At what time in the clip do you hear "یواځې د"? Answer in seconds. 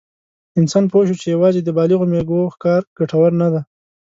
1.35-1.69